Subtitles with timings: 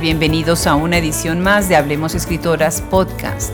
[0.00, 3.52] Bienvenidos a una edición más de Hablemos Escritoras Podcast.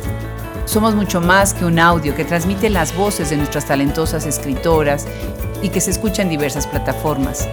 [0.66, 5.08] Somos mucho más que un audio que transmite las voces de nuestras talentosas escritoras
[5.62, 7.48] y que se escucha en diversas plataformas.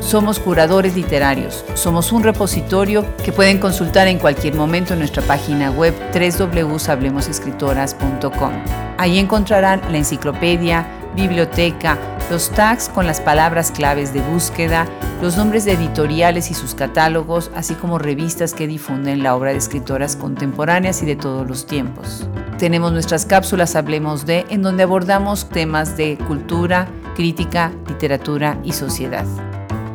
[0.00, 5.70] Somos curadores literarios, somos un repositorio que pueden consultar en cualquier momento en nuestra página
[5.70, 8.52] web www.hablemosescritoras.com.
[8.98, 14.86] Ahí encontrarán la enciclopedia, biblioteca, los tags con las palabras claves de búsqueda,
[15.22, 19.58] los nombres de editoriales y sus catálogos, así como revistas que difunden la obra de
[19.58, 22.28] escritoras contemporáneas y de todos los tiempos.
[22.58, 29.24] Tenemos nuestras cápsulas Hablemos de, en donde abordamos temas de cultura, crítica, literatura y sociedad.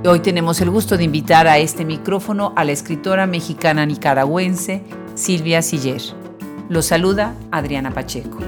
[0.06, 4.84] Hoy tenemos el gusto de invitar a este micrófono a la escritora mexicana nicaragüense
[5.16, 6.02] Silvia Siller.
[6.68, 8.40] Los saluda Adriana Pacheco.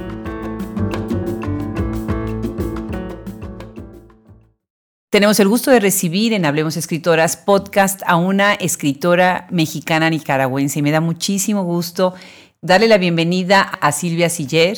[5.15, 10.81] Tenemos el gusto de recibir en Hablemos Escritoras podcast a una escritora mexicana nicaragüense y
[10.81, 12.15] me da muchísimo gusto
[12.61, 14.77] darle la bienvenida a Silvia Siller,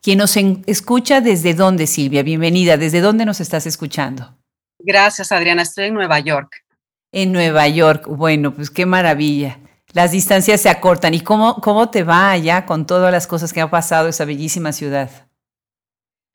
[0.00, 2.22] quien nos escucha desde dónde, Silvia.
[2.22, 4.34] Bienvenida, ¿desde dónde nos estás escuchando?
[4.78, 5.60] Gracias, Adriana.
[5.60, 6.64] Estoy en Nueva York.
[7.12, 8.06] En Nueva York.
[8.08, 9.58] Bueno, pues qué maravilla.
[9.92, 11.12] Las distancias se acortan.
[11.12, 14.72] ¿Y cómo, cómo te va allá con todas las cosas que ha pasado esa bellísima
[14.72, 15.23] ciudad?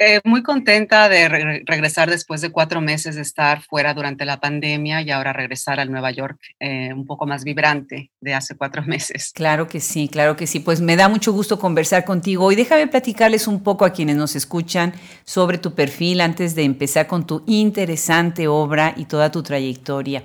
[0.02, 5.02] Eh, muy contenta de regresar después de cuatro meses de estar fuera durante la pandemia
[5.02, 9.34] y ahora regresar al Nueva York eh, un poco más vibrante de hace cuatro meses.
[9.36, 10.62] Claro que sí, claro que sí.
[10.62, 14.38] Pues me da mucho gusto conversar contigo y déjame platicarles un poco a quienes nos
[14.38, 14.94] escuchan
[15.26, 20.24] sobre tu perfil antes de empezar con tu interesante obra y toda tu trayectoria.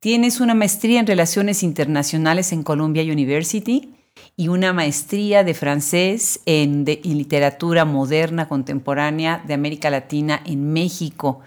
[0.00, 4.01] Tienes una maestría en Relaciones Internacionales en Columbia University
[4.36, 11.40] y una maestría de francés en, literatura moderna contemporánea de América Latina en México.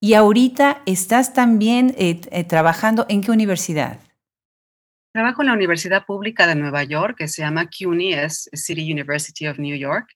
[0.00, 4.00] Y ahorita estás también eh, eh, trabajando en qué universidad?
[5.12, 9.46] Trabajo en la Universidad Pública de Nueva York, que se llama CUNY, es City University
[9.46, 10.08] of New York,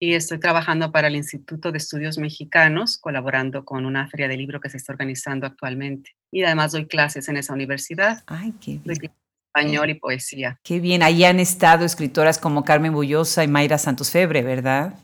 [0.00, 4.58] y estoy trabajando para el Instituto de Estudios Mexicanos, colaborando con una feria de libro
[4.58, 6.16] que se está organizando actualmente.
[6.32, 8.24] Y además doy clases en esa universidad.
[8.26, 9.12] Ay, qué bien
[9.54, 10.60] español y poesía.
[10.62, 14.94] Qué bien, ahí han estado escritoras como Carmen Bullosa y Mayra Santos Febre, ¿verdad?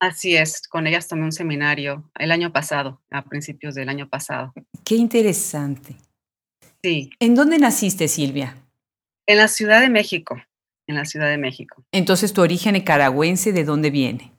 [0.00, 4.52] Así es, con ellas tomé un seminario el año pasado, a principios del año pasado.
[4.84, 5.96] Qué interesante.
[6.82, 7.10] Sí.
[7.18, 8.56] ¿En dónde naciste, Silvia?
[9.26, 10.40] En la Ciudad de México,
[10.86, 11.84] en la Ciudad de México.
[11.90, 14.32] Entonces, ¿tu origen nicaragüense de dónde viene?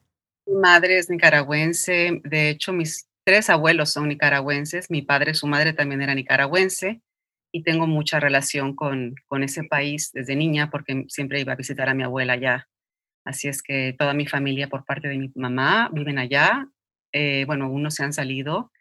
[0.46, 5.74] Mi madre es nicaragüense, de hecho mis tres abuelos son nicaragüenses, mi padre, su madre
[5.74, 7.02] también era nicaragüense
[7.56, 11.88] y tengo mucha relación con, con ese país desde niña porque siempre iba a visitar
[11.88, 12.68] a mi abuela allá.
[13.24, 16.68] Así es que toda mi familia por parte de mi mamá viven allá.
[17.14, 18.74] Eh, bueno, unos se han salido,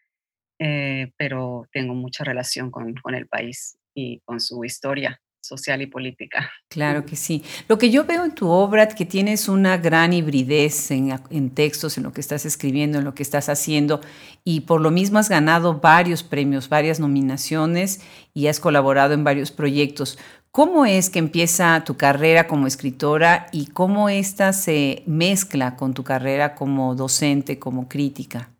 [0.58, 5.86] eh, pero tengo mucha relación con, con el país y con su historia social y
[5.86, 6.50] política.
[6.68, 7.44] Claro que sí.
[7.68, 12.04] Lo que yo veo en tu obra, que tienes una gran hibridez en, textos, en
[12.04, 14.00] lo que estás escribiendo, en lo que estás haciendo,
[14.42, 18.00] y por lo mismo has ganado varios premios, varias nominaciones
[18.32, 20.18] y has colaborado en varios proyectos.
[20.50, 26.04] ¿Cómo es que empieza tu carrera como escritora y cómo esta se mezcla con tu
[26.04, 28.53] carrera como docente, como crítica?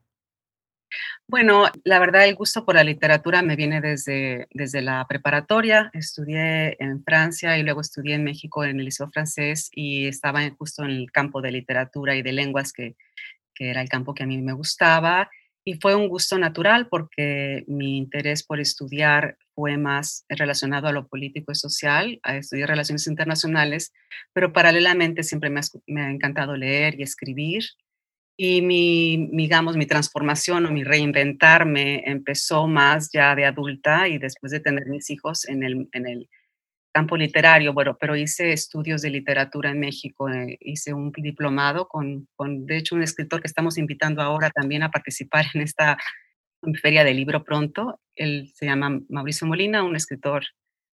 [1.27, 5.91] Bueno, la verdad el gusto por la literatura me viene desde, desde la preparatoria.
[5.95, 10.85] Estudié en Francia y luego estudié en México en el Liceo francés y estaba justo
[10.85, 12.95] en el campo de literatura y de lenguas, que,
[13.55, 15.31] que era el campo que a mí me gustaba.
[15.65, 21.09] Y fue un gusto natural porque mi interés por estudiar fue más relacionado a lo
[21.09, 23.95] político y social, a estudiar relaciones internacionales,
[24.35, 27.65] pero paralelamente siempre me me ha encantado leer y escribir
[28.37, 34.50] y mi, digamos, mi transformación o mi reinventarme empezó más ya de adulta y después
[34.50, 36.29] de tener mis hijos en el, en el
[36.93, 42.29] campo literario, bueno, pero hice estudios de literatura en México, eh, hice un diplomado con,
[42.37, 45.97] con, de hecho, un escritor que estamos invitando ahora también a participar en esta
[46.81, 48.00] feria de libro pronto.
[48.17, 50.44] Él se llama Mauricio Molina, un escritor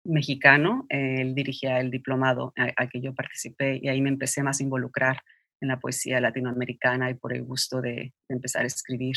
[0.04, 0.86] mexicano.
[0.90, 5.22] él dirigía el diplomado al que yo participé y ahí me empecé más a involucrar
[5.62, 9.16] en la poesía latinoamericana y por el gusto de, empezar a escribir.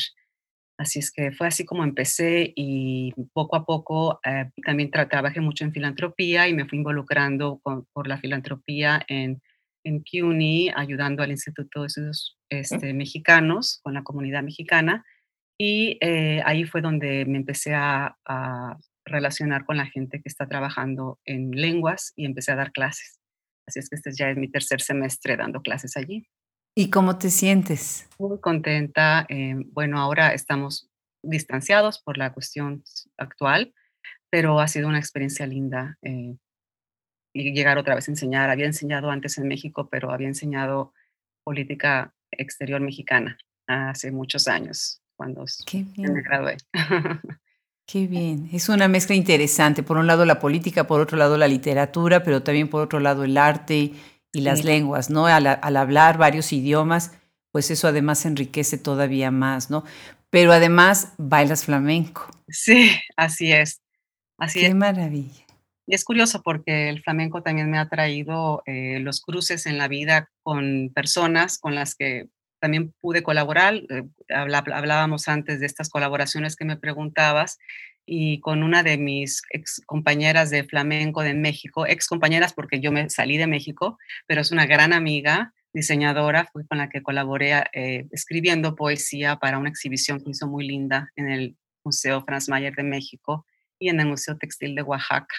[0.77, 5.63] Así es que fue así como empecé y poco a poco eh, también trabajé mucho
[5.63, 9.41] en filantropía y me fui involucrando por la filantropía en,
[9.85, 15.05] en CUNY, ayudando al Instituto de Estudios este, Mexicanos con la comunidad mexicana.
[15.57, 20.47] Y eh, ahí fue donde me empecé a, a relacionar con la gente que está
[20.47, 23.19] trabajando en lenguas y empecé a dar clases.
[23.67, 26.27] Así es que este ya es mi tercer semestre dando clases allí.
[26.75, 28.07] ¿Y cómo te sientes?
[28.19, 29.25] Muy contenta.
[29.29, 30.89] Eh, bueno, ahora estamos
[31.23, 32.83] distanciados por la cuestión
[33.17, 33.73] actual,
[34.29, 35.97] pero ha sido una experiencia linda.
[36.01, 36.35] Eh,
[37.33, 38.49] y llegar otra vez a enseñar.
[38.49, 40.93] Había enseñado antes en México, pero había enseñado
[41.43, 45.45] política exterior mexicana hace muchos años, cuando
[45.97, 46.57] me gradué.
[47.87, 49.83] Qué bien, es una mezcla interesante.
[49.83, 53.23] Por un lado la política, por otro lado la literatura, pero también por otro lado
[53.23, 53.93] el arte
[54.31, 55.27] y las lenguas, ¿no?
[55.27, 55.45] Al,
[55.77, 57.13] hablar varios idiomas,
[57.51, 59.83] pues eso además enriquece todavía más, ¿no?
[60.31, 62.27] Pero además bailas flamenco.
[62.49, 63.81] Sí, así es.
[64.37, 65.45] Así Qué maravilla.
[65.87, 69.87] Y es curioso porque el flamenco también me ha traído eh, los cruces en la
[69.87, 72.29] vida con personas con las que
[72.65, 73.75] también pude colaborar.
[73.75, 77.59] Eh, hablábamos antes de estas colaboraciones que me preguntabas
[78.07, 82.91] y con una de mis ex compañeras de flamenco de México, ex compañeras porque yo
[82.91, 87.53] me salí de México, pero es una gran amiga, diseñadora, fue con la que colaboré
[87.73, 92.73] eh, escribiendo poesía para una exhibición que hizo muy linda en el Museo Franz Mayer
[92.73, 93.45] de México
[93.77, 95.35] y en el Museo Textil de Oaxaca.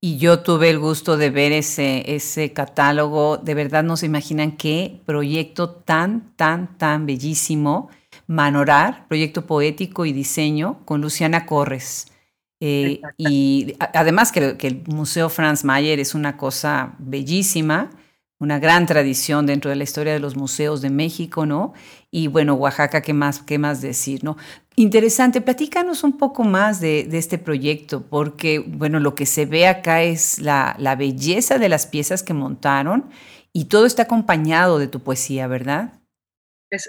[0.00, 3.36] Y yo tuve el gusto de ver ese, ese catálogo.
[3.36, 7.90] De verdad no se imaginan qué proyecto tan, tan, tan bellísimo.
[8.28, 12.06] Manorar, proyecto poético y diseño con Luciana Corres.
[12.60, 17.90] Eh, y además que, que, el Museo Franz Mayer es una cosa bellísima
[18.38, 21.72] una gran tradición dentro de la historia de los museos de México, ¿no?
[22.10, 24.36] Y bueno, Oaxaca, ¿qué más, qué más decir, ¿no?
[24.76, 30.02] Interesante, platícanos un poco más de, este proyecto, porque, bueno, lo que se ve acá
[30.02, 33.10] es la, la belleza de las piezas que montaron
[33.52, 35.97] y todo está acompañado de tu poesía, ¿verdad?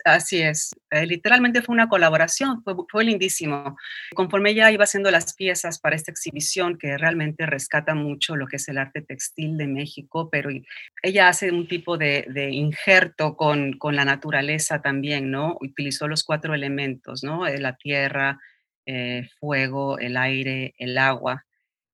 [0.05, 3.77] Así es, eh, literalmente fue una colaboración, fue, lindísimo.
[4.15, 8.57] Conforme ella iba haciendo las piezas para esta exhibición, que realmente rescata mucho lo que
[8.57, 10.49] es el arte textil de México, pero
[11.03, 15.57] ella hace un tipo de, injerto con, con, la naturaleza también, ¿no?
[15.61, 17.47] Utilizó los cuatro elementos, ¿no?
[17.47, 18.39] Eh, la tierra,
[18.85, 21.45] eh, fuego, el aire, el agua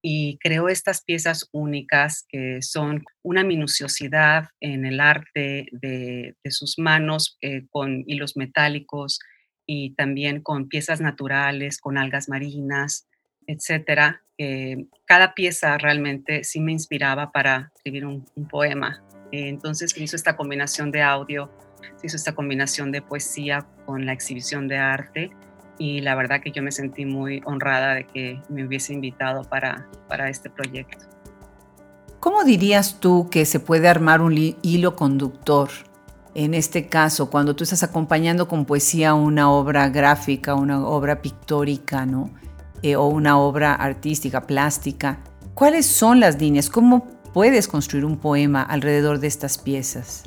[0.08, 7.40] y creó estas piezas únicas que son una minuciosidad en el arte de, sus manos
[7.42, 9.20] eh, con hilos metálicos
[9.66, 13.08] y también con piezas naturales, con algas marinas,
[13.48, 14.22] etcétera.
[15.06, 19.04] cada pieza realmente sí me inspiraba para escribir un, poema.
[19.32, 21.52] entonces hizo esta combinación de audio,
[22.04, 25.32] hizo esta combinación de poesía con la exhibición de arte
[25.78, 29.88] y la verdad que yo me sentí muy honrada de que me hubiese invitado para,
[30.08, 31.06] para este proyecto.
[32.20, 35.70] ¿Cómo dirías tú que se puede armar un hilo conductor?
[36.34, 42.06] En este caso, cuando tú estás acompañando con poesía una obra gráfica, una obra pictórica,
[42.06, 42.30] ¿no?
[42.82, 45.20] Eh, o una obra artística, plástica,
[45.54, 46.70] ¿cuáles son las líneas?
[46.70, 50.24] ¿Cómo puedes construir un poema alrededor de estas piezas?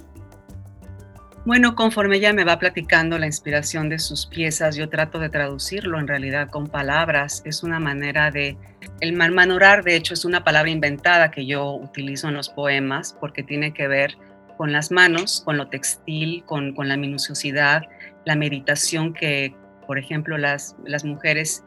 [1.48, 5.98] Bueno, conforme ella me va platicando la inspiración de sus piezas, yo trato de traducirlo
[5.98, 7.40] en realidad con palabras.
[7.46, 8.58] Es una manera de...
[9.00, 13.42] El manorar, de hecho, es una palabra inventada que yo utilizo en los poemas porque
[13.42, 14.18] tiene que ver
[14.58, 17.84] con las manos, con lo textil, con, con la minuciosidad,
[18.26, 19.56] la meditación que,
[19.86, 21.64] por ejemplo, las, las mujeres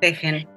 [0.00, 0.48] tejen.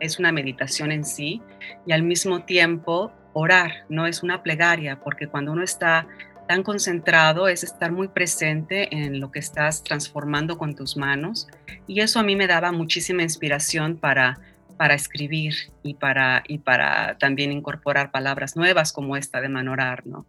[0.00, 1.40] Es una meditación en sí
[1.86, 6.08] y al mismo tiempo orar, no es una plegaria, porque cuando uno está
[6.52, 11.48] tan concentrado es estar muy presente en lo que estás transformando con tus manos
[11.86, 14.38] y eso a mí me daba muchísima inspiración para
[14.76, 20.26] para escribir y para y para también incorporar palabras nuevas como esta de manorar, ¿no?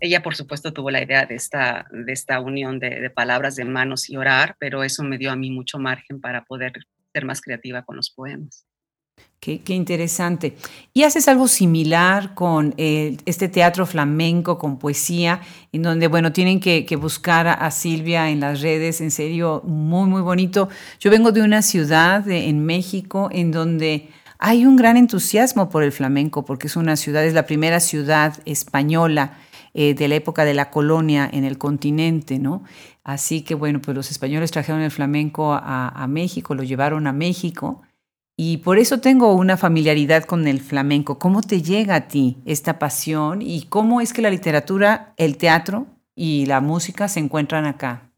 [0.00, 3.64] Ella, por supuesto, tuvo la idea de esta, de esta unión de, de palabras de
[3.64, 6.74] manos y orar, pero eso me dio a mí mucho margen para poder
[7.14, 8.67] ser más creativa con los poemas.
[9.40, 10.56] Qué, interesante.
[10.92, 15.40] ¿Y haces algo similar con eh, este teatro flamenco, con poesía,
[15.70, 20.22] en donde, bueno, tienen que, buscar a, Silvia en las redes, en serio, muy, muy
[20.22, 20.68] bonito.
[20.98, 24.08] Yo vengo de una ciudad en México en donde
[24.40, 28.36] hay un gran entusiasmo por el flamenco, porque es una ciudad, es la primera ciudad
[28.44, 29.38] española
[29.72, 32.64] eh, de la época de la colonia en el continente, ¿no?
[33.04, 37.82] Así que, bueno, pues los españoles trajeron el flamenco a México, lo llevaron a México
[38.40, 41.18] y por eso tengo una familiaridad con el flamenco.
[41.18, 45.88] ¿Cómo te llega a ti esta pasión y cómo es que la literatura, el teatro
[46.14, 48.12] y la música se encuentran acá?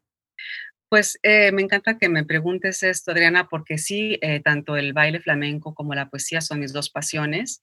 [0.90, 5.20] Pues eh, me encanta que me preguntes esto, Adriana, porque sí, eh, tanto el baile
[5.20, 7.62] flamenco como la poesía son mis dos pasiones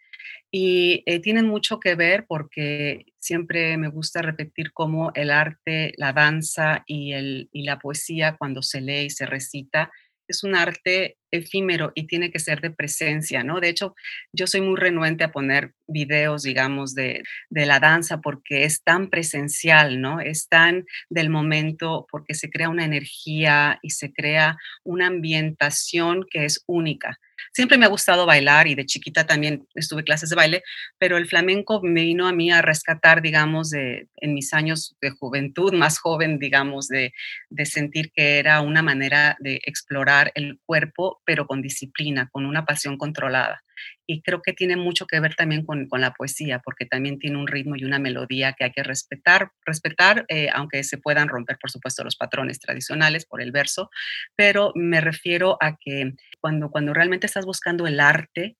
[0.49, 6.11] y eh, tienen mucho que ver porque siempre me gusta repetir cómo el arte, la
[6.11, 9.91] danza y, el, y la poesía, cuando se lee y se recita,
[10.27, 13.59] es un arte efímero y tiene que ser de presencia, ¿no?
[13.59, 13.95] De hecho,
[14.31, 19.99] yo soy muy renuente a poner videos, digamos, de, la danza porque es tan presencial,
[20.01, 20.21] ¿no?
[20.21, 26.45] Es tan del momento porque se crea una energía y se crea una ambientación que
[26.45, 27.19] es única.
[27.53, 30.63] Siempre me ha gustado bailar y de chiquita también estuve clases de baile,
[30.97, 35.11] pero el flamenco me vino a mí a rescatar, digamos, de, en mis años de
[35.11, 37.13] juventud, más joven, digamos, de,
[37.49, 42.65] de sentir que era una manera de explorar el cuerpo, pero con disciplina, con una
[42.65, 43.63] pasión controlada
[44.05, 47.37] y creo que tiene mucho que ver también con, con, la poesía, porque también tiene
[47.37, 51.57] un ritmo y una melodía que hay que respetar, respetar eh, aunque se puedan romper,
[51.59, 53.89] por supuesto, los patrones tradicionales por el verso,
[54.35, 58.57] pero me refiero a que cuando, cuando realmente estás buscando el arte,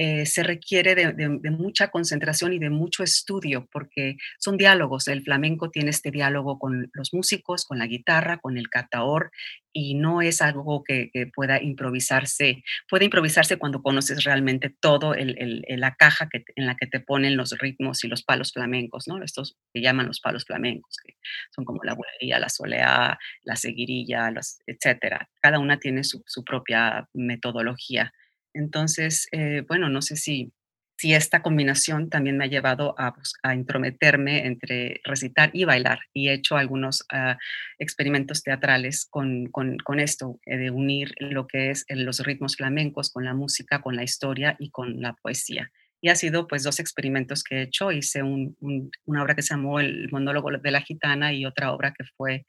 [0.00, 5.08] eh, se requiere de, mucha concentración y de mucho estudio, porque son diálogos.
[5.08, 9.32] El flamenco tiene este diálogo con los músicos, con la guitarra, con el cataor,
[9.72, 12.62] y no es algo que, pueda improvisarse.
[12.88, 17.36] Puede improvisarse cuando conoces realmente todo el, la caja que, en la que te ponen
[17.36, 19.20] los ritmos y los palos flamencos, ¿no?
[19.24, 21.16] Estos que llaman los palos flamencos, que
[21.50, 25.28] son como la bulería, la soleá, la seguirilla, los, etcétera.
[25.42, 28.12] Cada una tiene su propia metodología.
[28.54, 30.52] Entonces, eh, bueno, no sé si,
[30.98, 36.00] si esta combinación también me ha llevado a, a intrometerme entre recitar y bailar.
[36.12, 37.38] Y he hecho algunos ah,
[37.78, 43.10] experimentos teatrales con, con, con esto, eh, de unir lo que es los ritmos flamencos
[43.12, 45.70] con la música, con la historia y con la poesía.
[46.00, 47.92] Y ha sido pues dos experimentos que he hecho.
[47.92, 52.04] Hice una obra que se llamó El monólogo de la gitana y otra obra que
[52.16, 52.46] fue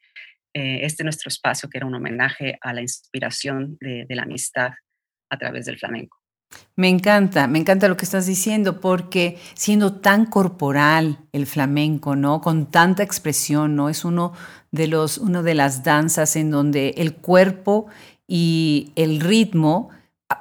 [0.54, 4.72] eh, este nuestro espacio, que era un homenaje a la inspiración de la amistad
[5.30, 6.18] a través del flamenco.
[6.76, 12.40] Me encanta, me encanta lo que estás diciendo, porque siendo tan corporal el flamenco, ¿no?
[12.40, 13.88] Con tanta expresión, ¿no?
[13.88, 14.32] Es uno
[14.72, 17.86] de los, uno de las danzas en donde el cuerpo
[18.26, 19.90] y el ritmo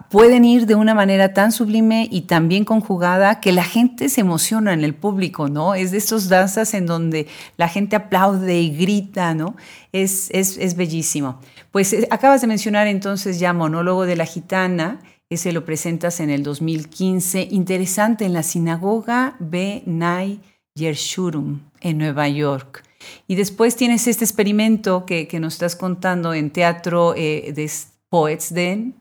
[0.10, 4.22] pueden ir de una manera tan sublime y tan bien conjugada que la gente se
[4.22, 5.74] emociona en el público, ¿no?
[5.74, 7.28] Es de esas danzas en donde
[7.58, 9.56] la gente aplaude y grita, ¿no?
[9.92, 11.40] Es, es, es bellísimo.
[11.72, 15.00] Pues eh, acabas de mencionar entonces ya Monólogo de la Gitana,
[15.30, 20.40] ese lo presentas en el 2015, interesante, en la sinagoga Benay
[20.76, 22.84] Yershurum, en Nueva York.
[23.28, 27.72] Y después tienes este experimento que, que nos estás contando en Teatro eh, de
[28.10, 28.96] Poets Den,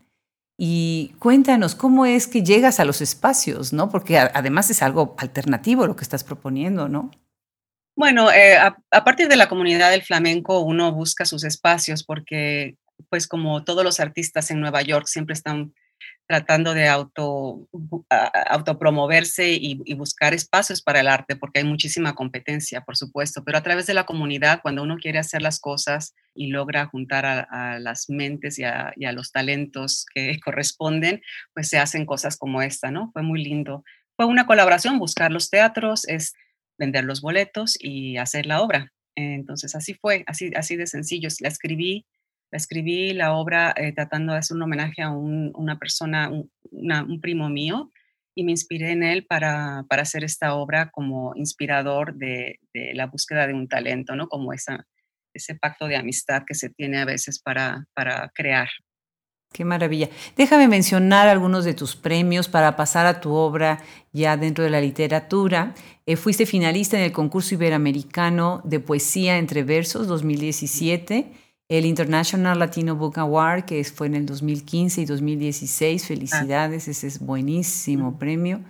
[0.60, 3.88] y cuéntanos cómo es que llegas a los espacios, ¿no?
[3.90, 7.12] Porque además es algo alternativo lo que estás proponiendo, ¿no?
[7.98, 12.76] Bueno, eh, a, partir de la comunidad del flamenco uno busca sus espacios porque,
[13.08, 15.74] pues como todos los artistas en Nueva York siempre están
[16.28, 17.68] tratando de auto,
[18.50, 23.58] autopromoverse y, y, buscar espacios para el arte, porque hay muchísima competencia, por supuesto, pero
[23.58, 27.80] a través de la comunidad, cuando uno quiere hacer las cosas y logra juntar a,
[27.80, 31.20] las mentes y a, y a, los talentos que corresponden,
[31.52, 33.10] pues se hacen cosas como esta, ¿no?
[33.12, 33.82] Fue muy lindo.
[34.14, 36.34] Fue una colaboración, buscar los teatros, es
[36.78, 38.92] vender los boletos y hacer la obra.
[39.14, 41.28] Entonces así fue, así, así de sencillo.
[41.40, 42.06] La escribí
[42.56, 47.90] escribí la obra eh, tratando de hacer un homenaje a una persona, un, primo mío,
[48.34, 53.46] y me inspiré en él para, para hacer esta obra como inspirador de, la búsqueda
[53.46, 54.28] de un talento, ¿no?
[54.28, 54.86] Como esa,
[55.34, 58.68] ese pacto de amistad que se tiene a veces para, para crear.
[59.52, 60.08] Qué maravilla.
[60.36, 64.80] Déjame mencionar algunos de tus premios para pasar a tu obra ya dentro de la
[64.80, 65.74] literatura.
[66.06, 71.32] Eh, fuiste finalista en el concurso iberoamericano de poesía entre versos 2017
[71.68, 76.06] el International Latino Book Award, que fue en el 2015 y 2016.
[76.06, 78.60] Felicidades, ese es buenísimo premio.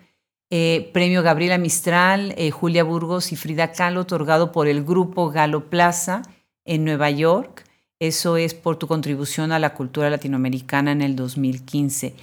[0.50, 5.70] Eh, premio Gabriela Mistral, eh, Julia Burgos y Frida Kahlo, otorgado por el grupo Galo
[5.70, 6.22] Plaza
[6.64, 7.64] en Nueva York.
[8.00, 12.14] Eso es por tu contribución a la cultura latinoamericana en el 2015.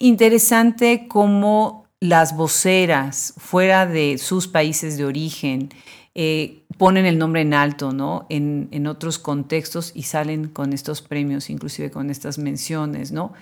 [0.00, 5.70] Interesante cómo las voceras fuera de sus países de origen,
[6.14, 8.26] eh, ponen el nombre en alto, ¿no?
[8.28, 13.32] En, en, otros contextos y salen con estos premios, inclusive con estas menciones, ¿no?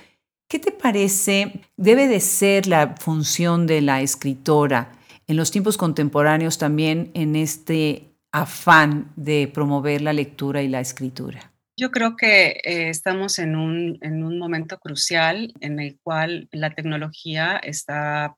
[0.49, 4.93] ¿Qué te parece debe de ser la función de la escritora
[5.27, 11.52] en los tiempos contemporáneos también en este afán de promover la lectura y la escritura?
[11.83, 16.71] Yo creo que eh, estamos en un, en un momento crucial en el cual la
[16.77, 18.37] tecnología está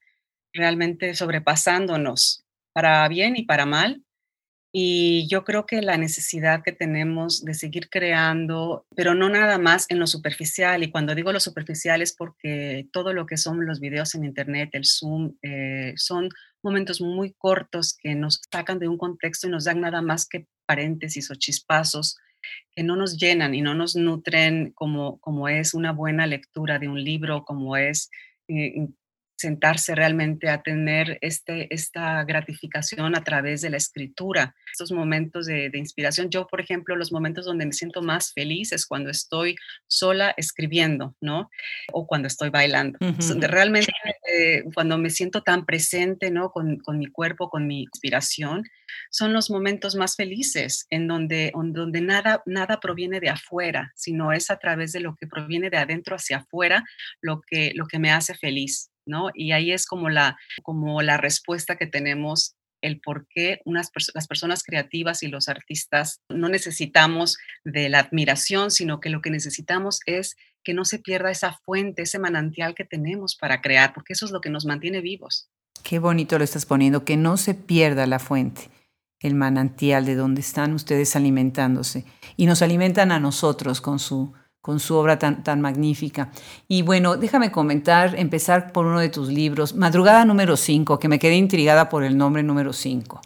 [0.54, 4.02] realmente sobrepasándonos para bien y para mal.
[4.72, 9.84] Y yo creo que la necesidad que tenemos de seguir creando, pero no nada más
[9.90, 13.78] en lo superficial, y cuando digo lo superficial es porque todo lo que son los
[13.78, 16.30] videos en Internet, el Zoom, eh, son
[16.62, 20.46] momentos muy cortos que nos sacan de un contexto y nos dan nada más que
[20.64, 22.16] paréntesis o chispazos
[22.74, 26.88] que no nos llenan y no nos nutren como, como es una buena lectura de
[26.88, 28.10] un libro, como es
[28.48, 28.88] eh,
[29.44, 35.70] sentarse realmente a tener este, esta gratificación a través de la escritura, estos momentos de,
[35.74, 36.30] inspiración.
[36.30, 39.54] Yo, por ejemplo, los momentos donde me siento más feliz es cuando estoy
[39.86, 41.50] sola escribiendo, ¿no?
[41.92, 42.98] O cuando estoy bailando.
[43.40, 43.92] Realmente,
[44.32, 46.50] eh, cuando me siento tan presente, ¿no?
[46.50, 48.64] Con, con, mi cuerpo, con mi inspiración,
[49.10, 54.32] son los momentos más felices, en donde, en donde nada, nada proviene de afuera, sino
[54.32, 56.84] es a través de lo que proviene de adentro hacia afuera
[57.20, 58.90] lo que, lo que me hace feliz.
[59.06, 59.30] ¿No?
[59.34, 64.26] Y ahí es como la, como la respuesta que tenemos el por qué unas las
[64.26, 70.00] personas creativas y los artistas no necesitamos de la admiración, sino que lo que necesitamos
[70.04, 74.26] es que no se pierda esa fuente, ese manantial que tenemos para crear, porque eso
[74.26, 75.48] es lo que nos mantiene vivos.
[75.82, 78.70] Qué bonito lo estás poniendo, que no se pierda la fuente,
[79.20, 82.04] el manantial de donde están ustedes alimentándose
[82.36, 84.34] y nos alimentan a nosotros con su
[84.64, 86.30] con su obra tan, tan magnífica.
[86.68, 91.18] Y bueno, déjame comentar, empezar por uno de tus libros, Madrugada número 5, que me
[91.18, 93.20] quedé intrigada por el nombre número 5.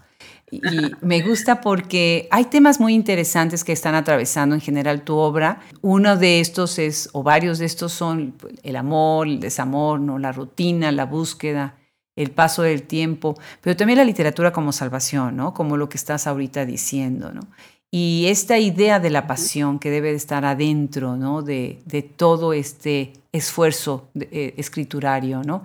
[0.50, 0.60] Y,
[1.00, 5.60] me gusta porque hay temas muy interesantes que están atravesando en general tu obra.
[5.80, 10.18] Uno de estos es, o varios de estos son el amor, el desamor, ¿no?
[10.18, 11.76] la rutina, la búsqueda,
[12.16, 15.54] el paso del tiempo, pero también la literatura como salvación, ¿no?
[15.54, 17.30] como lo que estás ahorita diciendo.
[17.32, 17.42] ¿no?
[17.90, 21.42] Y esta idea de la pasión que debe estar adentro ¿no?
[21.42, 25.42] de, todo este esfuerzo eh, escriturario.
[25.42, 25.62] ¿no?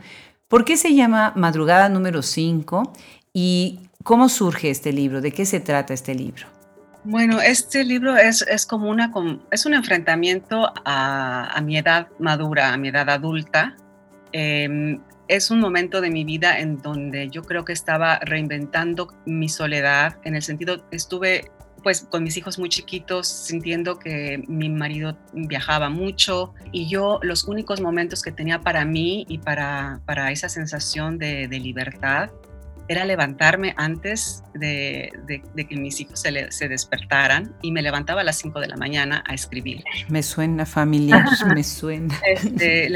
[0.47, 2.93] ¿Por qué se llama Madrugada número 5
[3.33, 5.19] y cómo surge este libro?
[5.19, 6.47] ¿De qué se trata este libro?
[7.05, 9.11] Bueno, este libro es, como una,
[9.51, 13.75] es un enfrentamiento a, mi edad madura, a mi edad adulta.
[14.31, 19.49] Em, es un momento de mi vida en donde yo creo que estaba reinventando mi
[19.49, 21.51] soledad, en el sentido, estuve
[21.83, 27.43] pues con mis hijos muy chiquitos, sintiendo que mi marido viajaba mucho y yo los
[27.43, 32.29] únicos momentos que tenía para mí y para, para esa sensación de, de libertad
[32.87, 35.11] era levantarme antes de,
[35.55, 39.23] que mis hijos se, se, despertaran y me levantaba a las 5 de la mañana
[39.27, 39.83] a escribir.
[40.09, 42.19] Me suena familiar, me suena.
[42.25, 42.91] Este,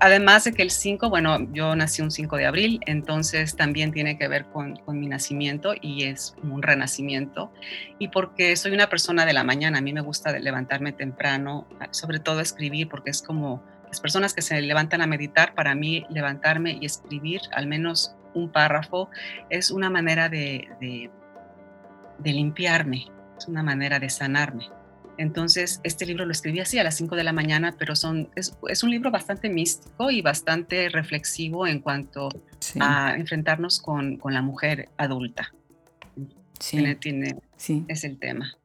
[0.00, 4.18] además de que el 5, bueno, yo nací un 5 de abril, entonces también tiene
[4.18, 7.52] que ver con, con mi nacimiento y es un renacimiento.
[7.98, 12.20] Y porque soy una persona de la mañana, a mí me gusta levantarme temprano, sobre
[12.20, 16.78] todo escribir, porque es como las personas que se levantan a meditar, para mí levantarme
[16.80, 19.10] y escribir al menos un párrafo,
[19.50, 24.68] es una manera de, de, limpiarme, es una manera de sanarme.
[25.18, 28.58] Entonces, este libro lo escribí así a las 5 de la mañana, pero son, es,
[28.68, 32.28] es, un libro bastante místico y bastante reflexivo en cuanto
[32.78, 35.54] a enfrentarnos con, con, la mujer adulta.
[36.60, 36.76] Sí.
[36.76, 37.84] Tiene, tiene, sí.
[37.88, 38.56] Es el tema.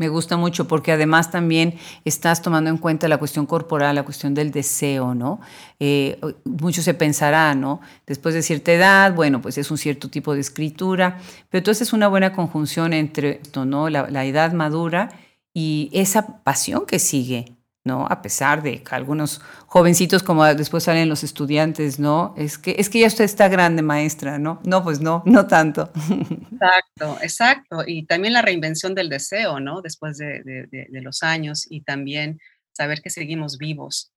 [0.00, 1.74] Me gusta mucho porque además también
[2.06, 5.42] estás tomando en cuenta la cuestión corporal, la cuestión del deseo, ¿no?
[5.78, 7.82] Eh, mucho se pensará, ¿no?
[8.06, 11.18] Después de cierta edad, bueno, pues es un cierto tipo de escritura,
[11.50, 13.90] pero entonces es una buena conjunción entre esto, ¿no?
[13.90, 15.10] la edad madura
[15.52, 17.59] y esa pasión que sigue,
[17.90, 18.06] ¿no?
[18.08, 22.34] A pesar de que algunos jovencitos, como después salen los estudiantes, ¿no?
[22.36, 24.60] Es que, es que ya usted está grande, maestra, ¿no?
[24.64, 25.90] No, pues no, no tanto.
[26.52, 27.82] Exacto, exacto.
[27.86, 29.80] Y también la reinvención del deseo, ¿no?
[29.80, 32.38] Después de, los años y también
[32.72, 34.12] saber que seguimos vivos.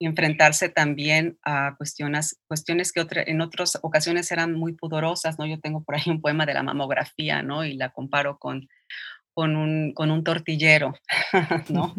[0.00, 5.46] Y enfrentarse también a cuestiones, cuestiones que en otras ocasiones eran muy pudorosas, ¿no?
[5.46, 7.64] Yo tengo por ahí un poema de la mamografía, ¿no?
[7.64, 8.68] Y la comparo con,
[9.32, 10.94] con un, con un tortillero,
[11.68, 11.94] ¿no?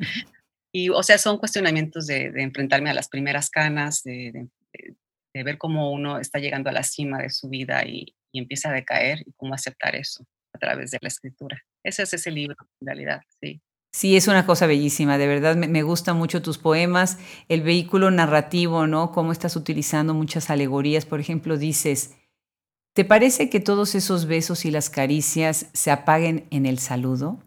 [0.78, 4.50] Y, o sea, son cuestionamientos de, enfrentarme a las primeras canas, de,
[5.34, 9.22] ver cómo uno está llegando a la cima de su vida y, empieza a decaer
[9.26, 11.64] y cómo aceptar eso a través de la escritura.
[11.82, 13.62] Ese es ese libro, en realidad, sí.
[13.94, 18.12] Sí, es una cosa bellísima, de verdad me, me gustan mucho tus poemas, el vehículo
[18.12, 19.14] narrativo, ¿no?
[19.14, 22.18] Cómo estás utilizando muchas alegorías, por ejemplo, dices,
[22.94, 27.42] ¿te parece que todos esos besos y las caricias se apaguen en el saludo?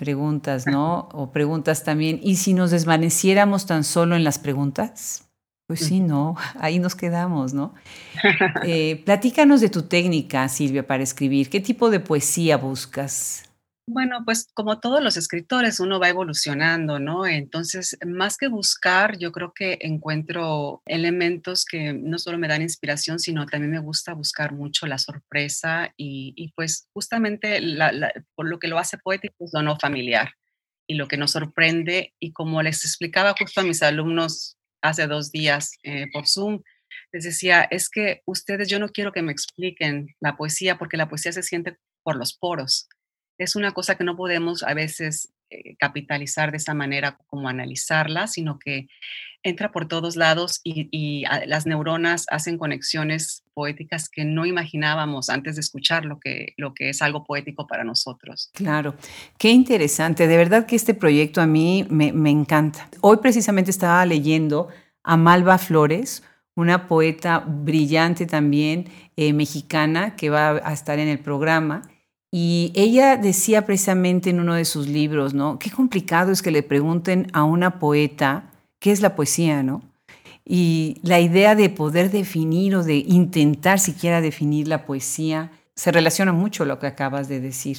[0.00, 1.10] Preguntas, ¿no?
[1.12, 5.28] O preguntas también, ¿y si nos desvaneciéramos tan solo en las preguntas?
[5.66, 7.74] Pues sí, no, ahí nos quedamos, ¿no?
[8.64, 11.50] Eh, platícanos de tu técnica, Silvia, para escribir.
[11.50, 13.49] ¿Qué tipo de poesía buscas?
[13.86, 17.26] Bueno, pues como todos los escritores, uno va evolucionando, ¿no?
[17.26, 23.18] Entonces, más que buscar, yo creo que encuentro elementos que no solo me dan inspiración,
[23.18, 27.60] sino también me gusta buscar mucho la sorpresa y, pues justamente
[28.36, 30.34] por lo que lo hace poético es lo no familiar
[30.86, 32.14] y lo que nos sorprende.
[32.20, 36.62] Y como les explicaba justo a mis alumnos hace dos días eh, por Zoom,
[37.12, 41.08] les decía, es que ustedes, yo no quiero que me expliquen la poesía porque la
[41.08, 42.88] poesía se siente por los poros
[43.40, 48.26] es una cosa que no podemos a veces eh, capitalizar de esa manera, como analizarla,
[48.26, 48.86] sino que
[49.42, 55.62] entra por todos lados y, las neuronas hacen conexiones poéticas que no imaginábamos antes de
[55.62, 58.50] escuchar lo que, lo que es algo poético para nosotros.
[58.52, 58.94] Claro,
[59.38, 60.26] qué interesante.
[60.26, 62.90] De verdad que este proyecto a mí me, encanta.
[63.00, 64.68] Hoy precisamente estaba leyendo
[65.02, 66.22] a Malva Flores,
[66.54, 71.82] una poeta brillante también, eh, mexicana, que va a estar en el programa.
[72.32, 75.58] Y ella decía precisamente en uno de sus libros, ¿no?
[75.58, 79.82] Qué complicado es que le pregunten a una poeta qué es la poesía, ¿no?
[80.44, 86.32] Y la idea de poder definir o de intentar siquiera definir la poesía se relaciona
[86.32, 87.78] mucho a lo que acabas de decir.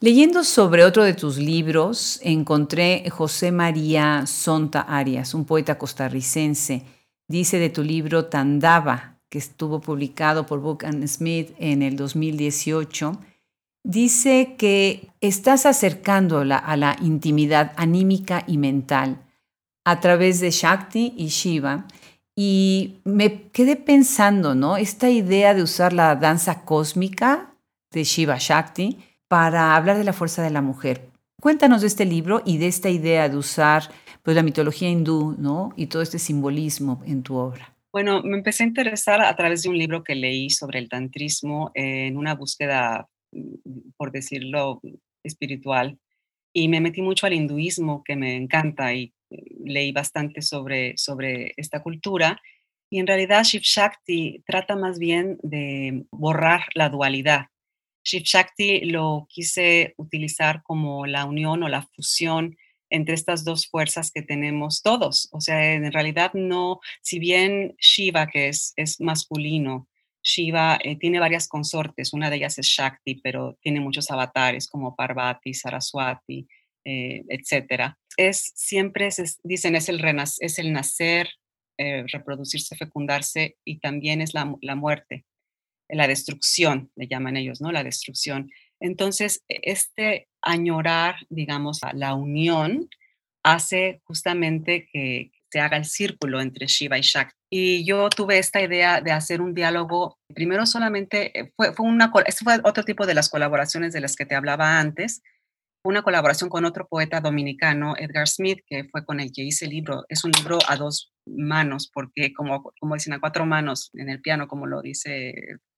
[0.00, 6.84] Leyendo sobre otro de tus libros, encontré José María Sonta Arias, un poeta costarricense.
[7.28, 13.20] Dice de tu libro Tandava, que estuvo publicado por Book and Smith en el 2018,
[13.82, 19.18] dice que estás acercándola a la intimidad anímica y mental
[19.84, 21.86] a través de Shakti y Shiva.
[22.36, 24.76] Y me quedé pensando, ¿no?
[24.76, 27.54] Esta idea de usar la danza cósmica
[27.90, 31.10] de Shiva Shakti para hablar de la fuerza de la mujer.
[31.40, 33.84] Cuéntanos de este libro y de esta idea de usar
[34.22, 35.72] pues, la mitología hindú, ¿no?
[35.76, 37.74] Y todo este simbolismo en tu obra.
[37.92, 41.72] Bueno, me empecé a interesar a través de un libro que leí sobre el tantrismo
[41.74, 43.08] en una búsqueda,
[43.96, 44.80] por decirlo,
[45.22, 45.98] espiritual.
[46.52, 49.12] Y me metí mucho al hinduismo, que me encanta y
[49.64, 52.40] leí bastante sobre, sobre esta cultura
[52.90, 57.46] y en realidad Shiv Shakti trata más bien de borrar la dualidad.
[58.04, 62.56] Shiv Shakti lo quise utilizar como la unión o la fusión
[62.90, 65.28] entre estas dos fuerzas que tenemos todos.
[65.30, 69.86] O sea, en realidad no, si bien Shiva, que es, es masculino,
[70.30, 74.94] Shiva eh, tiene varias consortes, una de ellas es Shakti, pero tiene muchos avatares como
[74.94, 76.46] Parvati, Saraswati,
[76.84, 77.98] eh, etcétera.
[78.16, 79.08] Es siempre,
[79.42, 80.02] dicen, es el,
[80.40, 81.28] es el nacer,
[81.78, 84.44] eh, reproducirse, fecundarse y también es la,
[84.76, 85.24] muerte,
[85.88, 87.72] la destrucción, le llaman ellos, ¿no?
[87.72, 88.50] La destrucción.
[88.80, 92.88] Entonces, e, este añorar, digamos, la unión
[93.42, 97.34] hace justamente que se haga el círculo entre Shiva y Shakti.
[97.52, 102.12] Y yo tuve esta idea de hacer un diálogo, primero solamente, eh, fue, fue una,
[102.26, 105.22] este fue otro tipo de las colaboraciones de las que te hablaba antes,
[105.82, 109.70] una colaboración con otro poeta dominicano, Edgar Smith, que fue con el que hice el
[109.70, 110.04] libro.
[110.08, 114.20] Es un libro a dos manos, porque como, como dicen, a cuatro manos en el
[114.20, 115.34] piano, como lo dice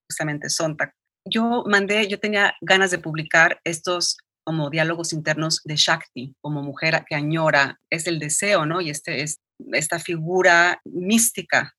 [0.08, 0.92] justamente Sontag.
[1.24, 7.04] Yo mandé, yo tenía ganas de publicar estos como diálogos internos de Shakti, como mujer
[7.08, 8.80] que añora, es el deseo, ¿no?
[8.80, 9.38] Y este, es,
[9.72, 11.74] esta figura mística.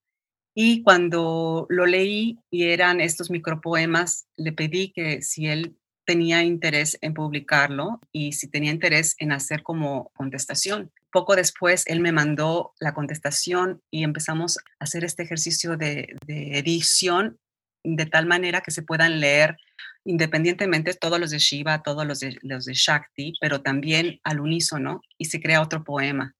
[0.55, 6.97] Y cuando lo leí y eran estos micropoemas, le pedí que si él tenía interés
[7.01, 10.91] en publicarlo y si tenía interés en hacer como contestación.
[11.11, 17.37] Poco después él me mandó la contestación y empezamos a hacer este ejercicio de, edición
[17.83, 19.57] de tal manera que se puedan leer
[20.05, 25.41] independientemente todos los de Shiva, todos los de, Shakti, pero también al unísono y se
[25.41, 26.35] crea otro poema.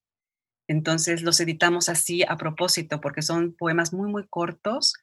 [0.68, 4.94] Entonces los editamos así a propósito porque son poemas muy, muy cortos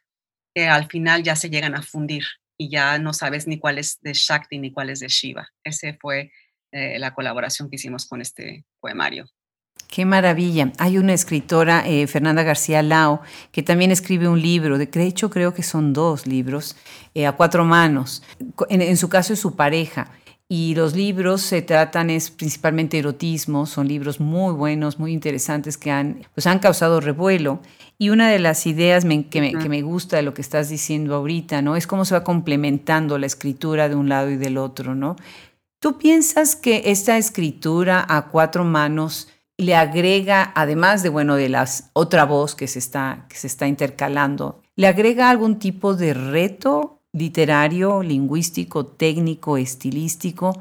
[0.54, 2.24] que al final ya se llegan a fundir
[2.58, 5.48] y ya no sabes ni cuál es de Shakti ni cuál es de Shiva.
[5.64, 6.32] Esa fue
[6.72, 9.26] eh, la colaboración que hicimos con este poemario.
[9.88, 10.70] Qué maravilla.
[10.78, 15.52] Hay una escritora, eh, Fernanda García Lao, que también escribe un libro, de, hecho creo
[15.52, 16.76] que son dos libros,
[17.14, 18.22] eh, a cuatro manos.
[18.68, 20.12] En, su caso es su pareja.
[20.52, 25.92] Y los libros se tratan es principalmente erotismo, son libros muy buenos, muy interesantes que
[25.92, 27.60] han, pues han causado revuelo.
[27.98, 31.76] Y una de las ideas que, me, gusta de lo que estás diciendo ahorita, ¿no?
[31.76, 35.14] Es cómo se va complementando la escritura de un lado y del otro, ¿no?
[35.78, 41.68] ¿Tú piensas que esta escritura a cuatro manos le agrega, además de, bueno, de la
[41.92, 46.99] otra voz que se, está, que se está intercalando, le agrega algún tipo de reto
[47.12, 50.60] literario, lingüístico, técnico, estilístico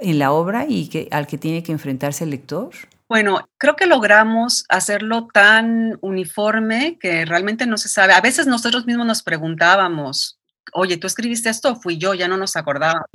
[0.00, 2.70] en la obra y que, al que tiene que enfrentarse el lector?
[3.08, 8.14] Bueno, creo que logramos hacerlo tan uniforme que realmente no se sabe.
[8.14, 10.40] A veces nosotros mismos nos preguntábamos,
[10.72, 11.76] oye, ¿tú escribiste esto?
[11.76, 13.06] Fui yo, ya no nos acordaba.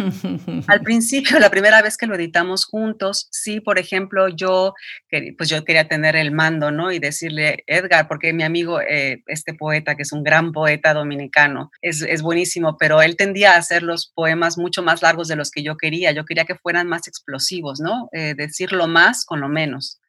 [0.68, 4.74] Al principio, la primera vez que lo editamos juntos, sí, por ejemplo, yo,
[5.38, 6.92] pues yo quería tener el mando, ¿no?
[6.92, 11.72] Y decirle, Edgar, porque mi amigo, eh, este poeta, que es un gran poeta dominicano,
[11.82, 15.52] es, es, buenísimo, pero él tendía a hacer los poemas mucho más largos de los
[15.52, 16.12] que yo quería.
[16.12, 18.10] Yo quería que fueran más explosivos, ¿no?
[18.12, 20.00] Eh, decirlo más con lo menos.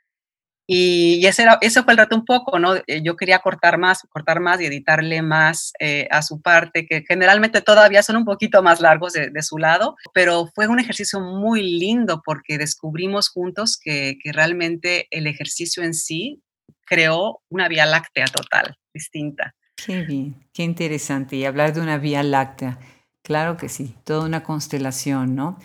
[0.71, 2.75] Y, ese, era, ese fue el reto un poco, ¿no?
[2.87, 7.03] Eh, yo quería cortar más, cortar más y editarle más eh, a su parte, que
[7.09, 11.63] generalmente todavía son un poquito más largos de, su lado, pero fue un ejercicio muy
[11.63, 16.43] lindo porque descubrimos juntos que, que realmente el ejercicio en sí
[16.85, 19.55] creó una vía láctea total, distinta.
[19.75, 21.37] Qué bien, qué interesante.
[21.37, 22.79] Y hablar de una vía láctea,
[23.23, 25.59] claro que sí, toda una constelación, ¿no?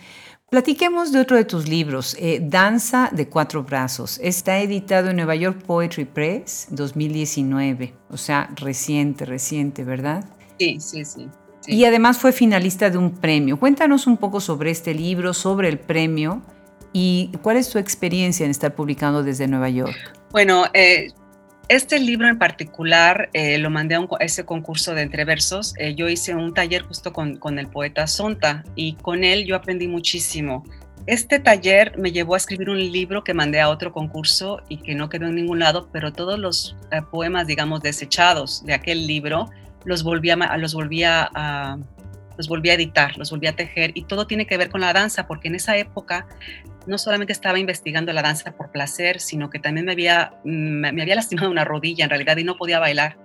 [0.54, 4.20] Platiquemos de otro de tus libros, eh, Danza de Cuatro Brazos.
[4.22, 10.24] Está editado en Nueva York Poetry Press 2019, o sea, reciente, reciente, ¿verdad?
[10.60, 11.28] Sí, sí, sí,
[11.66, 13.58] Y además fue finalista de un premio.
[13.58, 16.44] Cuéntanos un poco sobre este libro, sobre el premio
[16.92, 19.98] y cuál es tu experiencia en estar publicando desde Nueva York.
[20.30, 21.08] Bueno, eh,
[21.70, 25.74] este libro en particular eh, lo mandé a, ese concurso de entreversos.
[25.78, 29.56] Eh, yo hice un taller justo con, con, el poeta Sonta y con él yo
[29.56, 30.64] aprendí muchísimo.
[31.06, 34.96] Este taller me llevó a escribir un libro que mandé a otro concurso y que
[34.96, 39.50] no quedó en ningún lado, pero todos los eh, poemas, digamos, desechados de aquel libro
[39.84, 41.78] los volví a, los volví a,
[42.38, 44.94] los volví a editar, los volví a tejer y todo tiene que ver con la
[44.94, 46.26] danza, porque en esa época
[46.86, 51.16] no solamente estaba investigando la danza por placer, sino que también me había, me, había
[51.16, 53.18] lastimado una rodilla en realidad y no podía bailar.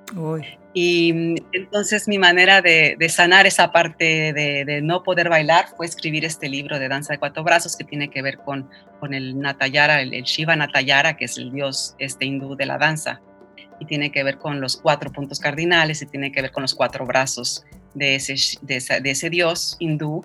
[0.72, 6.24] Y mm, entonces mi manera de, sanar esa parte de, no poder bailar fue escribir
[6.24, 8.68] este libro de danza de cuatro brazos que tiene que ver con,
[9.00, 13.20] con el Natayara, el, Shiva Natayara, que es el dios este hindú de la danza.
[13.80, 16.74] Y tiene que ver con los cuatro puntos cardinales y tiene que ver con los
[16.74, 20.24] cuatro brazos de ese, de ese, dios hindú.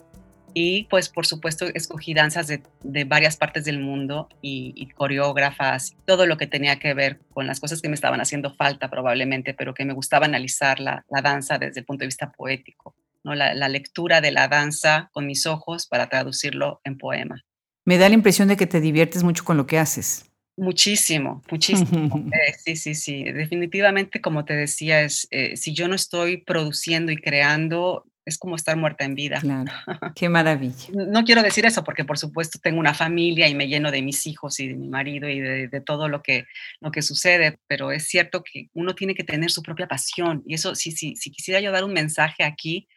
[0.53, 6.25] Y pues por supuesto escogí danzas de, de varias partes del mundo y, coreógrafas, todo
[6.25, 9.73] lo que tenía que ver con las cosas que me estaban haciendo falta probablemente, pero
[9.73, 13.33] que me gustaba analizar la, la danza desde el punto de vista poético, ¿no?
[13.33, 17.43] La, la lectura de la danza con mis ojos para traducirlo en poema.
[17.85, 20.25] Me da la impresión de que te diviertes mucho con lo que haces.
[20.55, 22.25] Muchísimo, muchísimo.
[22.33, 23.23] Eh, sí, sí, sí.
[23.23, 28.55] Definitivamente, como te decía, es, eh, si yo no estoy produciendo y creando, es como
[28.55, 29.39] estar muerta en vida.
[29.39, 29.71] Claro,
[30.15, 30.87] qué maravilla.
[30.93, 34.25] No quiero decir eso porque, por supuesto, tengo una familia y me lleno de mis
[34.27, 36.45] hijos y de mi marido y de, todo lo que,
[36.79, 40.43] lo que sucede, pero es cierto que uno tiene que tener su propia pasión.
[40.45, 42.87] Y eso, si, si, si quisiera yo dar un mensaje aquí,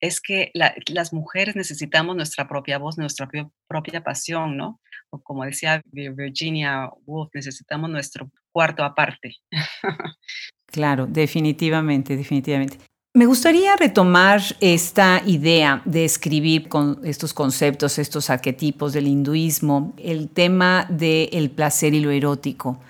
[0.00, 3.28] es que las mujeres necesitamos nuestra propia voz, nuestra
[3.66, 4.80] propia pasión, ¿no?
[5.10, 9.36] O como decía Virginia Woolf, necesitamos nuestro cuarto aparte.
[10.66, 12.78] claro, definitivamente, definitivamente.
[13.16, 20.28] Me gustaría retomar esta idea de escribir con estos conceptos, estos arquetipos del hinduismo, el
[20.28, 22.80] tema del placer y lo erótico.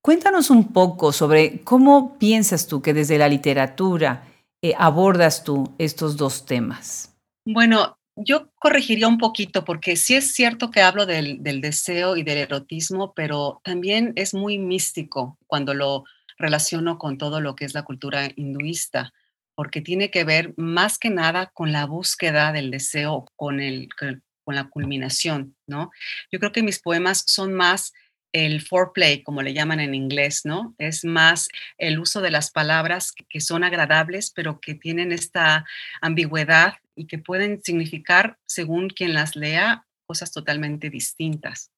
[0.00, 4.22] Cuéntanos un poco sobre cómo piensas tú que desde la literatura
[4.60, 7.16] eh, abordas tú estos dos temas?
[7.44, 12.38] Bueno, yo corregiría un poquito porque sí es cierto que hablo del, deseo y del
[12.38, 16.04] erotismo, pero también es muy místico cuando lo
[16.38, 19.12] relaciono con todo lo que es la cultura hinduista,
[19.58, 24.54] porque tiene que ver más que nada con la búsqueda del deseo, con, el, con
[24.54, 25.90] la culminación, ¿no?
[26.30, 27.92] Yo creo que mis poemas son más
[28.30, 30.76] el foreplay, como le llaman en inglés, ¿no?
[30.78, 35.66] Es más el uso de las palabras que son agradables, pero que tienen esta
[36.00, 41.72] ambigüedad y que pueden significar, según quien las lea, cosas totalmente distintas.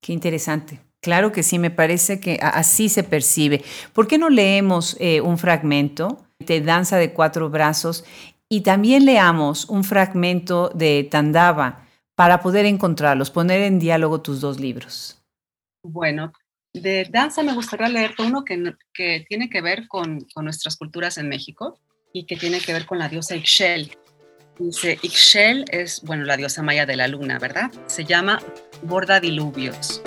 [0.00, 0.80] Qué interesante.
[1.02, 3.62] Claro que sí, me parece que así se percibe.
[3.92, 6.26] ¿Por qué no leemos eh, un fragmento
[6.64, 8.04] Danza de Cuatro Brazos
[8.48, 11.86] y también leamos un fragmento de Tandava
[12.20, 15.22] para poder encontrarlos, poner en diálogo tus dos libros?
[15.82, 16.34] Bueno,
[16.74, 21.16] de danza me gustaría leerte uno que, que tiene que ver con, con, nuestras culturas
[21.16, 21.78] en México
[22.12, 23.96] y que tiene que ver con la diosa Ixchel.
[24.58, 27.70] Dice, Ixchel es, bueno, la diosa maya de la luna, ¿verdad?
[27.86, 28.38] Se llama
[28.82, 30.02] Borda Diluvios.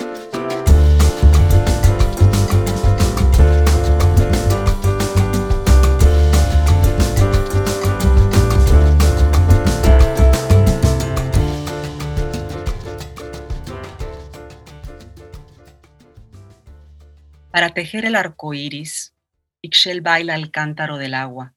[17.54, 19.14] Para tejer el arco iris,
[19.62, 21.54] Ixchel baila el cántaro del agua,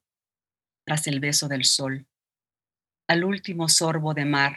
[0.85, 2.05] tras el beso del sol,
[3.07, 4.55] al último sorbo de mar,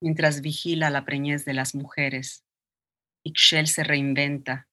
[0.00, 2.42] mientras vigila la preñez de las mujeres.
[3.22, 4.66] Ixchel se reinventa,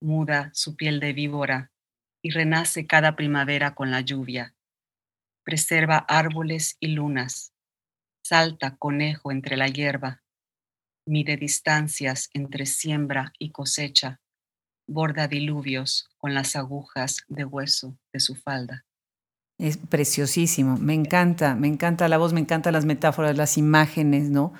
[0.00, 1.70] muda su piel de víbora
[2.22, 4.54] y renace cada primavera con la lluvia.
[5.44, 7.52] Preserva árboles y lunas,
[8.24, 10.22] salta conejo entre la hierba,
[11.04, 14.18] mide distancias entre siembra y cosecha
[14.90, 18.84] borda diluvios con las agujas de hueso de su falda.
[19.58, 24.52] Es preciosísimo, me encanta, me encanta la voz, me encantan las metáforas, las imágenes, ¿no?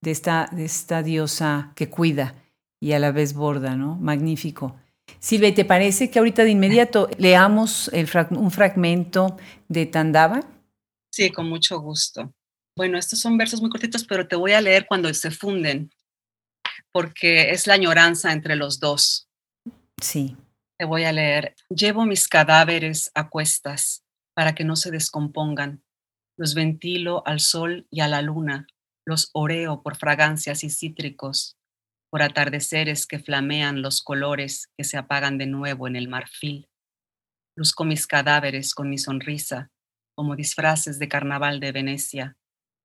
[0.00, 2.34] De esta, de esta diosa que cuida
[2.80, 3.96] y a la vez borda, ¿no?
[3.96, 4.76] Magnífico.
[5.18, 7.90] Silvia, ¿te parece que ahorita de inmediato leamos
[8.30, 9.36] un fragmento
[9.68, 10.40] de Tandava?
[11.10, 12.32] Sí, con mucho gusto.
[12.76, 15.90] Bueno, estos son versos muy cortitos, pero te voy a leer cuando se funden,
[16.92, 19.28] porque es la añoranza entre los dos.
[20.00, 20.36] Sí.
[20.78, 21.54] Te voy a leer.
[21.70, 24.04] Llevo mis cadáveres a cuestas
[24.34, 25.82] para que no se descompongan.
[26.36, 28.66] Los ventilo al sol y a la luna.
[29.06, 31.56] Los oreo por fragancias y cítricos,
[32.10, 36.68] por atardeceres que flamean los colores que se apagan de nuevo en el marfil.
[37.56, 39.70] Luzco mis cadáveres con mi sonrisa,
[40.16, 42.36] como disfraces de carnaval de Venecia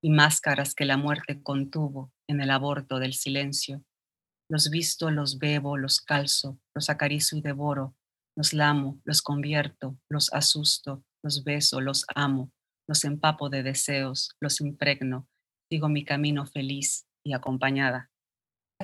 [0.02, 3.84] y máscaras que la muerte contuvo en el aborto del silencio.
[4.50, 7.96] Los visto, los bebo, los calzo, los acaricio y devoro,
[8.36, 12.52] los lamo, los convierto, los asusto, los beso, los amo,
[12.88, 15.28] los empapo de deseos, los impregno,
[15.70, 18.10] sigo mi camino feliz y acompañada.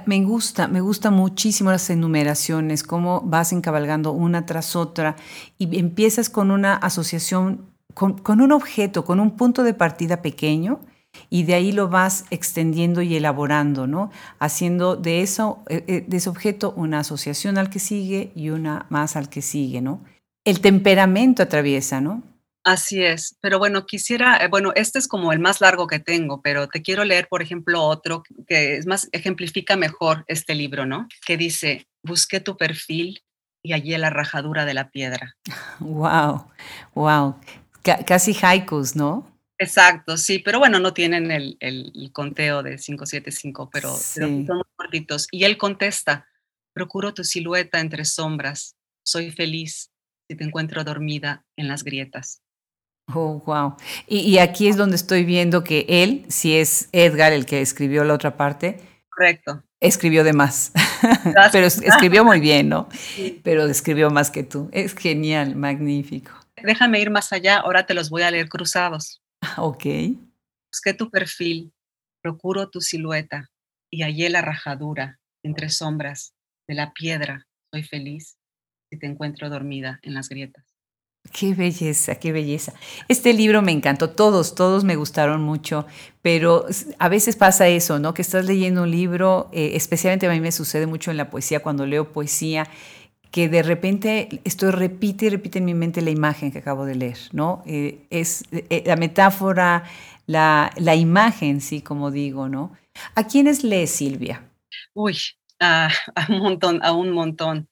[0.06, 5.15] Me gusta, me gusta muchísimo las enumeraciones, cómo vas encabalgando una tras otra
[5.58, 10.82] y empiezas con una asociación, con, con un objeto, con un punto de partida pequeño
[11.30, 14.12] y de ahí lo vas extendiendo y elaborando, ¿no?
[14.39, 18.86] Haciendo de, eso, eh, eh, de ese objeto una asociación al que sigue y una
[18.89, 20.04] más al que sigue, ¿no?
[20.43, 22.23] El temperamento atraviesa, ¿no?
[22.65, 26.41] Así es, pero bueno, quisiera, eh, bueno, este es como el más largo que tengo,
[26.41, 31.08] pero te quiero leer, por ejemplo, otro que es más, ejemplifica mejor este libro, ¿no?
[31.28, 33.23] Que dice, busqué tu perfil
[33.62, 35.36] y allí la rajadura de la piedra.
[35.80, 36.47] Wow,
[36.95, 37.36] wow,
[37.84, 39.35] casi haikus, ¿no?
[39.58, 44.63] Exacto, sí, pero bueno, no tienen el, el, conteo de 575, pero, pero son muy
[44.76, 45.28] cortitos.
[45.32, 46.28] Y él contesta,
[46.74, 49.91] procuro tu silueta entre sombras, soy feliz
[50.28, 52.41] si te encuentro dormida en las grietas.
[53.13, 53.76] Oh, wow.
[54.08, 58.04] Y, y, aquí es donde estoy viendo que él, si es Edgar el que escribió
[58.04, 59.63] la otra parte, correcto.
[59.80, 60.72] Escribió de más,
[61.52, 62.89] pero escribió muy bien, ¿no?
[63.44, 64.70] Pero escribió más que tú.
[64.72, 66.32] Es genial, magnífico.
[66.56, 69.22] Déjame ir más allá, ahora te los voy a leer cruzados.
[69.58, 69.86] Ok.
[70.71, 71.74] Busqué tu perfil,
[72.21, 73.50] procuro tu silueta
[73.89, 76.34] y hallé la rajadura entre sombras
[76.67, 77.48] de la piedra.
[77.71, 78.38] Soy feliz
[78.89, 80.76] si te encuentro dormida en las grietas.
[81.32, 82.74] Qué belleza, qué belleza.
[83.08, 85.88] Este libro me encantó, todos, todos me gustaron mucho,
[86.21, 86.65] pero
[87.00, 88.13] a veces pasa eso, ¿no?
[88.13, 91.62] Que estás leyendo un libro, eh, especialmente a mí me sucede mucho en la poesía,
[91.62, 92.67] cuando leo poesía,
[93.36, 96.95] que de repente esto repite y repite en mi mente la imagen que acabo de
[96.95, 97.63] leer, ¿no?
[97.65, 99.84] Eh, es eh, la metáfora,
[100.26, 102.71] la, la, imagen, sí, como digo, ¿no?
[103.13, 104.50] ¿A quiénes lee Silvia?
[104.93, 105.17] Uy,
[105.60, 105.89] a,
[106.30, 107.70] un montón, a un montón.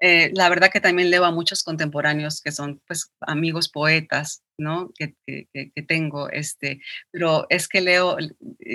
[0.00, 4.90] Eh, la verdad que también leo a muchos contemporáneos que son, pues, amigos poetas, ¿no?
[4.96, 8.16] Que, que, que, tengo, este, pero es que leo,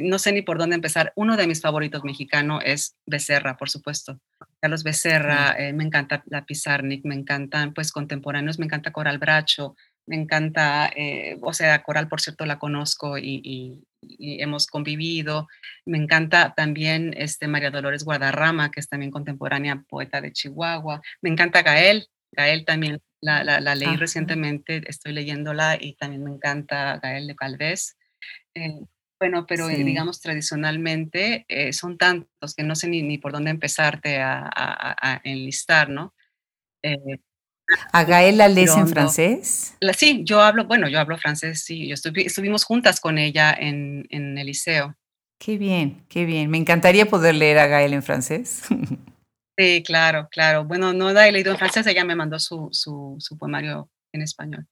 [0.01, 1.11] no sé ni por dónde empezar.
[1.15, 4.19] Uno de mis favoritos mexicano es Becerra, por supuesto.
[4.61, 9.75] Carlos Becerra, eh, me encanta la Pizarnik, me encantan pues contemporáneos, me encanta Coral Bracho,
[10.07, 15.47] me encanta, eh, o sea, Coral por cierto la conozco y, hemos convivido,
[15.85, 21.29] me encanta también este, María Dolores Guadarrama, que es también contemporánea poeta de Chihuahua, me
[21.29, 27.27] encanta Gael, Gael también la, la, leí recientemente, estoy leyéndola y también me encanta Gael
[27.27, 27.97] de Calvez.
[28.53, 28.81] Eh,
[29.19, 34.19] bueno, pero eh, digamos tradicionalmente eh, son tantos que no sé ni, por dónde empezarte
[34.21, 36.13] a, enlistar, ¿no?
[36.83, 37.17] Eh,
[37.91, 39.75] ¿A Gael la lees en francés?
[39.93, 44.37] sí, yo hablo, bueno, yo hablo francés, sí, yo estuvimos juntas con ella en, en,
[44.37, 44.95] el liceo.
[45.39, 46.49] Qué bien, qué bien.
[46.49, 48.63] Me encantaría poder leer a Gael en francés.
[49.59, 50.65] Sí, claro, claro.
[50.65, 54.21] Bueno, no la he leído en francés, ella me mandó su, su, su poemario en
[54.21, 54.67] español.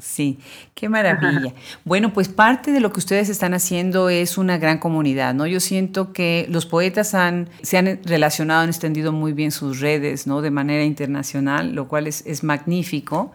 [0.00, 0.38] Sí,
[0.76, 1.54] qué maravilla.
[1.84, 5.44] Bueno, pues parte de lo que ustedes están haciendo es una gran comunidad, ¿no?
[5.44, 10.28] Yo siento que los poetas han, se han relacionado, han extendido muy bien sus redes,
[10.28, 10.40] ¿no?
[10.40, 13.32] De manera internacional, lo cual es, es magnífico.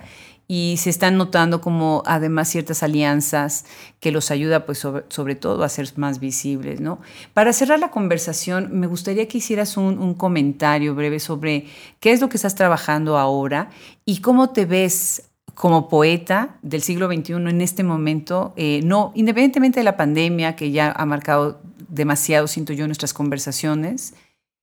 [0.47, 3.65] Y se están notando como además ciertas alianzas
[3.99, 7.01] que los ayuda pues sobre, sobre todo a ser más visibles, ¿no?
[7.33, 11.65] Para cerrar la conversación, me gustaría que hicieras un, un comentario breve sobre
[11.99, 13.69] qué es lo que estás trabajando ahora
[14.05, 15.23] y cómo te ves
[15.53, 20.71] como poeta del siglo XXI en este momento, eh, no, independientemente de la pandemia que
[20.71, 24.15] ya ha marcado demasiado, siento yo, nuestras conversaciones,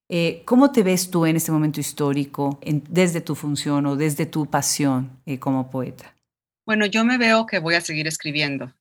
[0.09, 4.47] eh, ¿cómo te ves tú en este momento histórico desde tu función o desde tu
[4.47, 6.17] pasión eh, como poeta?
[6.67, 8.73] Bueno, yo me veo que voy a seguir escribiendo.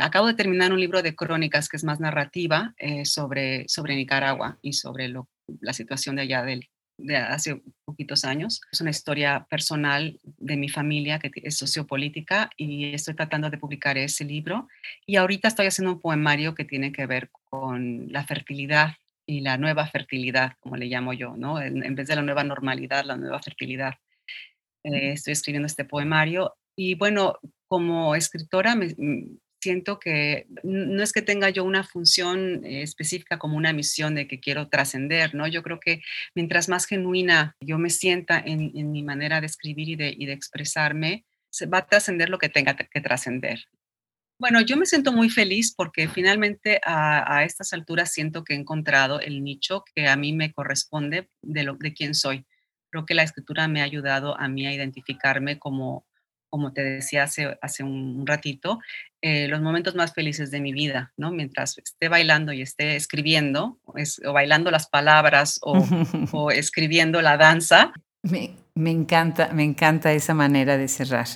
[0.00, 4.72] acabo de terminar un libro de crónicas que es más narrativa sobre, sobre Nicaragua y
[4.72, 5.12] sobre
[5.60, 6.68] la situación de allá del,
[6.98, 8.60] de hace poquitos años.
[8.70, 13.96] Es una historia personal de mi familia que es sociopolítica y estoy tratando de publicar
[13.96, 14.68] ese libro.
[15.06, 19.56] Y ahorita estoy haciendo un poemario que tiene que ver con la fertilidad y la
[19.56, 21.60] nueva fertilidad, como le llamo yo, ¿no?
[21.60, 23.94] En, vez de la nueva normalidad, la nueva fertilidad.
[24.84, 27.38] Eh, estoy escribiendo este poemario y bueno,
[27.68, 33.56] como escritora me, mm, siento que no es que tenga yo una función específica como
[33.56, 35.46] una misión de que quiero trascender, ¿no?
[35.46, 36.02] Yo creo que
[36.34, 40.32] mientras más genuina yo me sienta en, mi manera de escribir y de, y de
[40.32, 43.66] expresarme, se va a trascender lo que tenga que trascender.
[44.40, 49.20] Bueno, yo me siento muy feliz porque finalmente a, estas alturas siento que he encontrado
[49.20, 52.46] el nicho que a mí me corresponde de, lo, de quién soy.
[52.90, 56.06] Creo que la escritura me ha ayudado a mí a identificarme como,
[56.48, 58.78] como te decía hace, hace un ratito,
[59.20, 61.30] eh, los momentos más felices de mi vida, ¿no?
[61.32, 65.78] Mientras esté bailando y esté escribiendo, o bailando las palabras o,
[66.32, 67.92] o escribiendo la danza.
[68.22, 71.26] Me, me, encanta, me encanta esa manera de cerrar.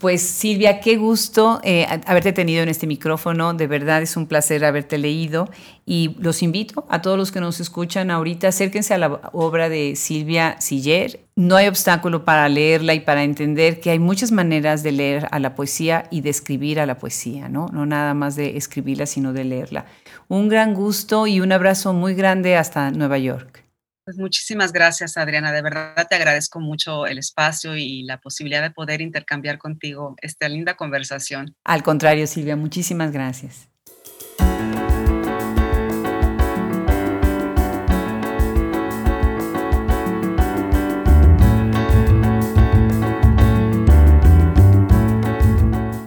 [0.00, 3.52] Pues Silvia, qué gusto eh, haberte tenido en este micrófono.
[3.52, 5.50] De verdad es un placer haberte leído
[5.84, 9.96] y los invito a todos los que nos escuchan ahorita, acérquense a la obra de
[9.96, 11.20] Silvia Siller.
[11.36, 15.38] No hay obstáculo para leerla y para entender que hay muchas maneras de leer a
[15.38, 17.66] la poesía y de escribir a la poesía, ¿no?
[17.70, 19.84] No nada más de escribirla, sino de leerla.
[20.28, 23.69] Un gran gusto y un abrazo muy grande hasta Nueva York.
[24.04, 25.52] Pues muchísimas gracias, Adriana.
[25.52, 30.48] De verdad te agradezco mucho el espacio y la posibilidad de poder intercambiar contigo esta
[30.48, 31.54] linda conversación.
[31.64, 33.69] Al contrario, Silvia, muchísimas gracias.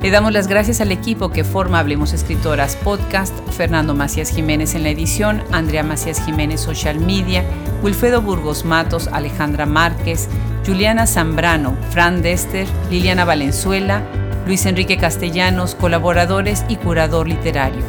[0.04, 4.84] Le damos las gracias al equipo que forma Hablemos Escritoras Podcast, Fernando Macías Jiménez en
[4.84, 7.46] la edición, Andrea Macías Jiménez Social Media,
[7.82, 10.28] Wilfredo Burgos Matos, Alejandra Márquez,
[10.66, 14.04] Juliana Zambrano, Fran Dester, Liliana Valenzuela,
[14.46, 17.82] Luis Enrique Castellanos, colaboradores y curador literario.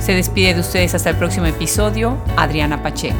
[0.00, 3.16] Se despide de ustedes hasta el próximo episodio, Adriana Pacheco.